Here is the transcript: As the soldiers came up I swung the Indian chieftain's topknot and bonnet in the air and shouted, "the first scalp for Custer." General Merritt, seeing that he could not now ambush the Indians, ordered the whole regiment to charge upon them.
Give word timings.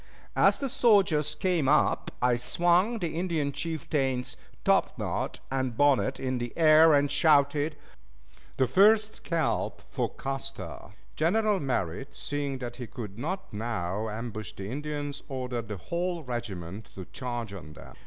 As 0.35 0.57
the 0.57 0.67
soldiers 0.67 1.35
came 1.35 1.69
up 1.69 2.09
I 2.23 2.35
swung 2.35 2.97
the 2.97 3.13
Indian 3.15 3.51
chieftain's 3.51 4.35
topknot 4.65 5.41
and 5.51 5.77
bonnet 5.77 6.19
in 6.19 6.39
the 6.39 6.51
air 6.57 6.95
and 6.95 7.11
shouted, 7.11 7.75
"the 8.57 8.65
first 8.65 9.17
scalp 9.17 9.83
for 9.89 10.09
Custer." 10.09 10.95
General 11.15 11.59
Merritt, 11.59 12.15
seeing 12.15 12.57
that 12.57 12.77
he 12.77 12.87
could 12.87 13.19
not 13.19 13.53
now 13.53 14.09
ambush 14.09 14.53
the 14.53 14.69
Indians, 14.71 15.21
ordered 15.29 15.67
the 15.67 15.77
whole 15.77 16.23
regiment 16.23 16.89
to 16.95 17.05
charge 17.05 17.53
upon 17.53 17.73
them. 17.73 17.95